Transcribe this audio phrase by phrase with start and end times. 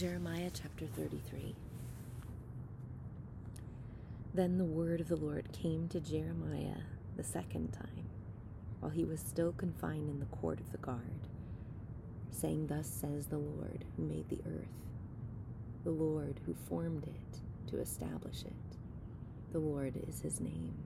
[0.00, 1.54] Jeremiah chapter 33.
[4.32, 6.78] Then the word of the Lord came to Jeremiah
[7.18, 8.08] the second time,
[8.78, 11.28] while he was still confined in the court of the guard,
[12.30, 14.72] saying, Thus says the Lord who made the earth,
[15.84, 18.78] the Lord who formed it to establish it.
[19.52, 20.76] The Lord is his name.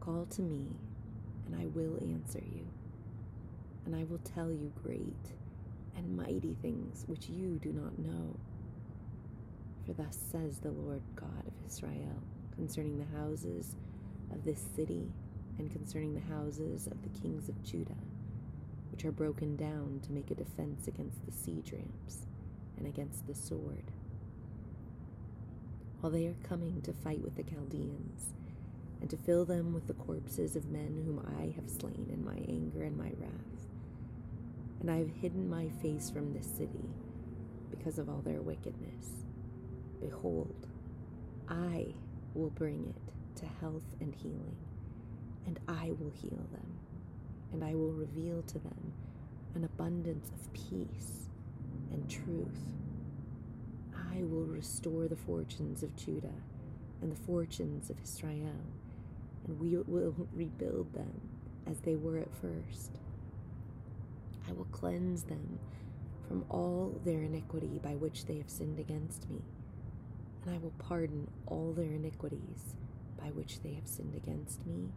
[0.00, 0.66] Call to me,
[1.46, 2.66] and I will answer you,
[3.86, 5.14] and I will tell you great
[5.96, 8.36] and mighty things which you do not know.
[9.86, 12.22] For thus says the Lord God of Israel
[12.54, 13.76] concerning the houses
[14.32, 15.12] of this city
[15.58, 17.92] and concerning the houses of the kings of Judah,
[18.90, 22.26] which are broken down to make a defense against the siege ramps
[22.76, 23.90] and against the sword.
[26.00, 28.34] While they are coming to fight with the Chaldeans,
[29.00, 32.36] and to fill them with the corpses of men whom I have slain in my
[32.48, 33.54] anger and my wrath
[34.84, 36.90] and I have hidden my face from this city
[37.70, 39.24] because of all their wickedness.
[39.98, 40.66] Behold,
[41.48, 41.86] I
[42.34, 44.56] will bring it to health and healing,
[45.46, 46.78] and I will heal them,
[47.54, 48.92] and I will reveal to them
[49.54, 51.30] an abundance of peace
[51.90, 52.74] and truth.
[54.12, 56.42] I will restore the fortunes of Judah
[57.00, 58.60] and the fortunes of Israel,
[59.46, 61.22] and we will rebuild them
[61.66, 62.98] as they were at first
[64.48, 65.58] I will cleanse them
[66.28, 69.42] from all their iniquity by which they have sinned against me,
[70.44, 72.74] and I will pardon all their iniquities
[73.18, 74.90] by which they have sinned against me,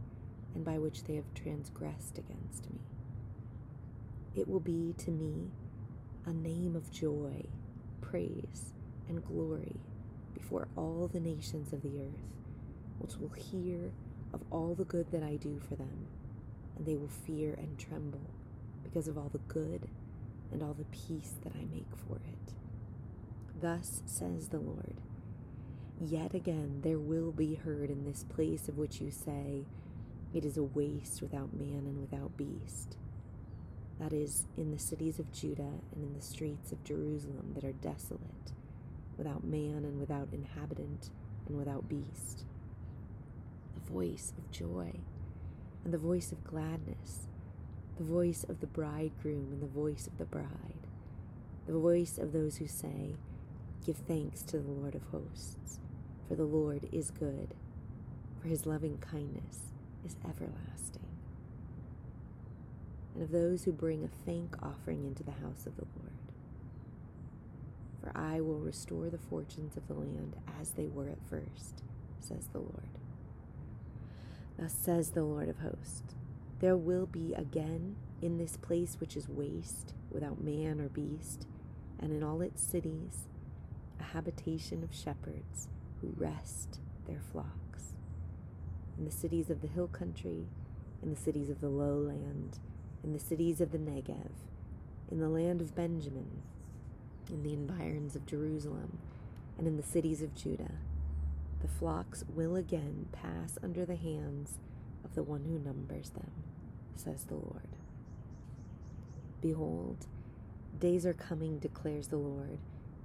[0.55, 2.79] and by which they have transgressed against me.
[4.35, 5.51] It will be to me
[6.25, 7.45] a name of joy,
[8.01, 8.73] praise,
[9.07, 9.75] and glory
[10.33, 12.33] before all the nations of the earth,
[12.99, 13.91] which will hear
[14.33, 16.07] of all the good that I do for them,
[16.75, 18.19] and they will fear and tremble
[18.97, 19.87] because of all the good
[20.51, 22.53] and all the peace that I make for it.
[23.61, 24.95] Thus says the Lord
[26.01, 29.65] Yet again there will be heard in this place of which you say,
[30.33, 32.97] It is a waste without man and without beast.
[33.99, 37.73] That is, in the cities of Judah and in the streets of Jerusalem that are
[37.73, 38.51] desolate,
[39.15, 41.11] without man and without inhabitant
[41.47, 42.45] and without beast.
[43.75, 44.93] The voice of joy
[45.85, 47.27] and the voice of gladness
[47.97, 50.87] the voice of the bridegroom and the voice of the bride,
[51.65, 53.15] the voice of those who say,
[53.85, 55.79] Give thanks to the Lord of hosts,
[56.27, 57.55] for the Lord is good,
[58.39, 59.73] for his loving kindness
[60.05, 61.07] is everlasting.
[63.15, 66.11] And of those who bring a thank offering into the house of the Lord.
[68.03, 71.81] For I will restore the fortunes of the land as they were at first,
[72.19, 72.89] says the Lord.
[74.59, 76.13] Thus says the Lord of hosts
[76.59, 81.45] there will be again in this place which is waste, without man or beast,
[81.99, 83.27] and in all its cities,
[83.99, 85.67] a habitation of shepherds
[86.01, 87.93] who rest their flocks.
[88.97, 90.47] In the cities of the hill country,
[91.03, 92.57] in the cities of the lowland,
[93.03, 94.31] in the cities of the Negev,
[95.11, 96.41] in the land of Benjamin,
[97.29, 98.97] in the environs of Jerusalem,
[99.57, 100.75] and in the cities of Judah,
[101.61, 104.59] the flocks will again pass under the hands
[105.03, 106.31] of the one who numbers them,
[106.97, 107.69] says the Lord.
[109.41, 110.07] Behold,
[110.79, 112.57] days are coming, declares the Lord,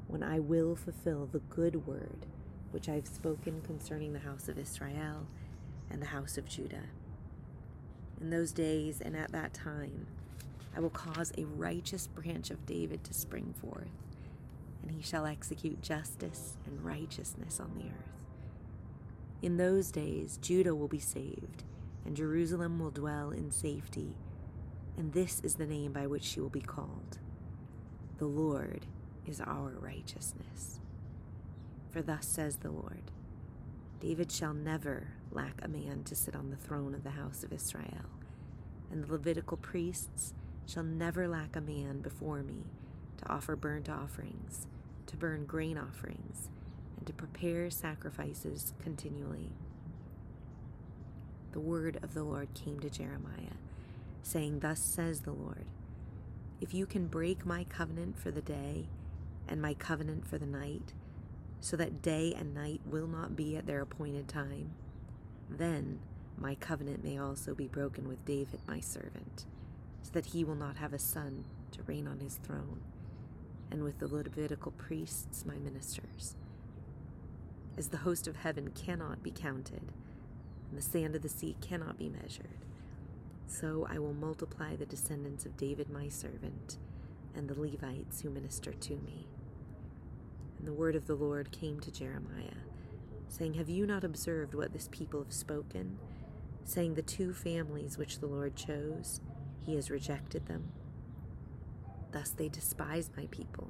[0.09, 2.27] when I will fulfill the good word
[2.71, 5.27] which I have spoken concerning the house of Israel
[5.91, 6.89] and the house of Judah.
[8.21, 10.07] In those days and at that time,
[10.75, 13.91] I will cause a righteous branch of David to spring forth,
[14.83, 18.13] and he shall execute justice and righteousness on the earth.
[19.43, 21.65] In those days, Judah will be saved
[22.05, 24.17] and Jerusalem will dwell in safety,
[24.97, 27.19] and this is the name by which she will be called.
[28.19, 28.87] The Lord
[29.27, 30.81] is our righteousness.
[31.91, 33.11] For thus says the Lord
[34.01, 37.53] David shall never lack a man to sit on the throne of the house of
[37.53, 38.11] Israel,
[38.91, 40.35] and the Levitical priests
[40.67, 42.65] shall never lack a man before me
[43.19, 44.67] to offer burnt offerings,
[45.07, 46.49] to burn grain offerings,
[46.97, 49.53] and to prepare sacrifices continually
[51.53, 53.59] the word of the Lord came to Jeremiah,
[54.23, 55.67] saying, Thus says the Lord,
[56.61, 58.87] If you can break my covenant for the day
[59.47, 60.95] and my covenant for the night,
[61.61, 64.73] so that day and night will not be at their appointed time,
[65.49, 66.01] then
[66.39, 69.45] my covenant may also be broken with David my servant,
[70.03, 72.81] so that he will not have a son to reign on his throne,
[73.71, 76.35] and with the Levitical priests my ministers.
[77.77, 79.93] As the host of heaven cannot be counted,
[80.73, 82.65] and the sand of the sea cannot be measured.
[83.47, 86.79] So I will multiply the descendants of David my servant,
[87.35, 89.27] and the Levites who minister to me.
[90.59, 92.65] And the word of the Lord came to Jeremiah,
[93.29, 95.99] saying, Have you not observed what this people have spoken?
[96.65, 99.21] Saying, The two families which the Lord chose,
[99.61, 100.73] he has rejected them.
[102.13, 103.69] Thus they despise my people.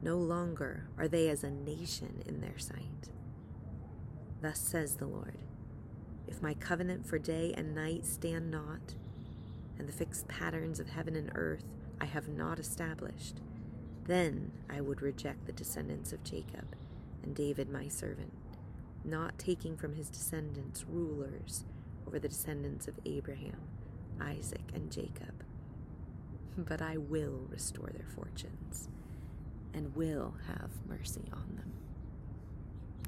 [0.00, 3.10] No longer are they as a nation in their sight.
[4.40, 5.38] Thus says the Lord
[6.26, 8.94] If my covenant for day and night stand not,
[9.78, 11.64] and the fixed patterns of heaven and earth
[12.00, 13.40] I have not established,
[14.06, 16.76] then I would reject the descendants of Jacob
[17.22, 18.32] and David my servant,
[19.04, 21.64] not taking from his descendants rulers
[22.06, 23.60] over the descendants of Abraham,
[24.20, 25.44] Isaac, and Jacob.
[26.56, 28.88] But I will restore their fortunes
[29.74, 31.72] and will have mercy on them.